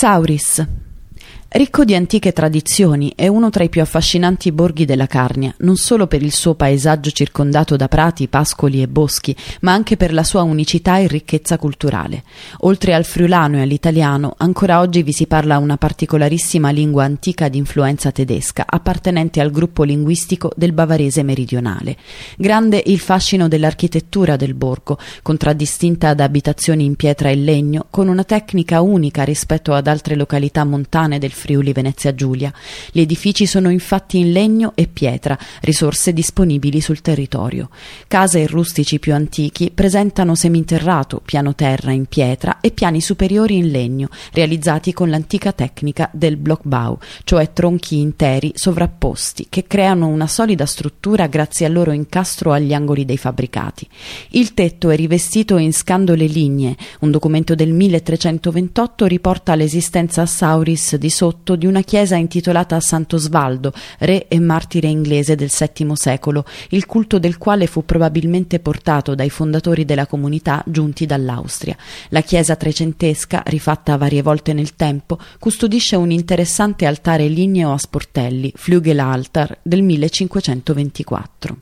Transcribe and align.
Sauris 0.00 0.60
Ricco 1.48 1.84
di 1.84 1.94
antiche 1.94 2.32
tradizioni, 2.32 3.12
è 3.14 3.28
uno 3.28 3.50
tra 3.50 3.62
i 3.62 3.68
più 3.68 3.80
affascinanti 3.80 4.50
borghi 4.50 4.84
della 4.84 5.06
Carnia, 5.06 5.54
non 5.58 5.76
solo 5.76 6.08
per 6.08 6.20
il 6.20 6.32
suo 6.32 6.56
paesaggio 6.56 7.10
circondato 7.12 7.76
da 7.76 7.86
prati, 7.86 8.26
pascoli 8.26 8.82
e 8.82 8.88
boschi, 8.88 9.34
ma 9.60 9.72
anche 9.72 9.96
per 9.96 10.12
la 10.12 10.24
sua 10.24 10.42
unicità 10.42 10.98
e 10.98 11.06
ricchezza 11.06 11.56
culturale. 11.56 12.24
Oltre 12.62 12.94
al 12.94 13.04
friulano 13.04 13.58
e 13.58 13.60
all'italiano, 13.60 14.34
ancora 14.36 14.80
oggi 14.80 15.04
vi 15.04 15.12
si 15.12 15.28
parla 15.28 15.58
una 15.58 15.76
particolarissima 15.76 16.70
lingua 16.70 17.04
antica 17.04 17.48
di 17.48 17.58
influenza 17.58 18.10
tedesca, 18.10 18.64
appartenente 18.66 19.40
al 19.40 19.52
gruppo 19.52 19.84
linguistico 19.84 20.50
del 20.56 20.72
bavarese 20.72 21.22
meridionale. 21.22 21.96
Grande 22.36 22.82
il 22.84 22.98
fascino 22.98 23.46
dell'architettura 23.46 24.34
del 24.34 24.54
borgo, 24.54 24.98
contraddistinta 25.22 26.12
da 26.12 26.24
abitazioni 26.24 26.84
in 26.84 26.96
pietra 26.96 27.30
e 27.30 27.36
legno, 27.36 27.86
con 27.88 28.08
una 28.08 28.24
tecnica 28.24 28.80
unica 28.80 29.22
rispetto 29.22 29.72
ad 29.74 29.86
altre 29.86 30.16
località 30.16 30.64
montane 30.64 31.20
del 31.20 31.34
Friuli 31.36 31.72
Venezia 31.72 32.14
Giulia. 32.14 32.52
Gli 32.90 33.00
edifici 33.00 33.46
sono 33.46 33.70
infatti 33.70 34.18
in 34.18 34.32
legno 34.32 34.72
e 34.74 34.88
pietra, 34.88 35.38
risorse 35.60 36.12
disponibili 36.12 36.80
sul 36.80 37.00
territorio. 37.00 37.68
Case 38.08 38.42
e 38.42 38.46
rustici 38.48 38.98
più 38.98 39.14
antichi 39.14 39.70
presentano 39.72 40.34
seminterrato, 40.34 41.20
piano 41.24 41.54
terra 41.54 41.92
in 41.92 42.06
pietra 42.06 42.58
e 42.60 42.72
piani 42.72 43.00
superiori 43.00 43.56
in 43.56 43.70
legno, 43.70 44.08
realizzati 44.32 44.92
con 44.92 45.10
l'antica 45.10 45.52
tecnica 45.52 46.10
del 46.12 46.36
blockbau, 46.36 46.98
cioè 47.22 47.52
tronchi 47.52 48.00
interi 48.00 48.52
sovrapposti 48.54 49.46
che 49.48 49.66
creano 49.66 50.08
una 50.08 50.26
solida 50.26 50.66
struttura 50.66 51.26
grazie 51.26 51.66
al 51.66 51.72
loro 51.72 51.92
incastro 51.92 52.52
agli 52.52 52.72
angoli 52.72 53.04
dei 53.04 53.18
fabbricati. 53.18 53.86
Il 54.30 54.54
tetto 54.54 54.90
è 54.90 54.96
rivestito 54.96 55.58
in 55.58 55.72
scandole 55.72 56.24
lignee. 56.24 56.76
Un 57.00 57.10
documento 57.10 57.54
del 57.54 57.72
1328 57.72 59.06
riporta 59.06 59.54
l'esistenza 59.54 60.22
a 60.22 60.26
Sauris 60.26 60.96
di 60.96 61.10
sotto 61.10 61.25
sotto 61.26 61.56
di 61.56 61.66
una 61.66 61.80
chiesa 61.80 62.14
intitolata 62.14 62.76
a 62.76 62.80
Sant'Osvaldo, 62.80 63.72
re 63.98 64.28
e 64.28 64.38
martire 64.38 64.86
inglese 64.86 65.34
del 65.34 65.50
VII 65.50 65.90
secolo, 65.94 66.44
il 66.68 66.86
culto 66.86 67.18
del 67.18 67.36
quale 67.36 67.66
fu 67.66 67.84
probabilmente 67.84 68.60
portato 68.60 69.16
dai 69.16 69.28
fondatori 69.28 69.84
della 69.84 70.06
comunità 70.06 70.62
giunti 70.64 71.04
dall'Austria. 71.04 71.76
La 72.10 72.20
chiesa 72.20 72.54
trecentesca, 72.54 73.42
rifatta 73.46 73.96
varie 73.96 74.22
volte 74.22 74.52
nel 74.52 74.76
tempo, 74.76 75.18
custodisce 75.40 75.96
un 75.96 76.12
interessante 76.12 76.86
altare 76.86 77.26
ligneo 77.26 77.72
a 77.72 77.78
sportelli, 77.78 78.52
Flügelaltar, 78.54 79.58
del 79.62 79.82
1524. 79.82 81.56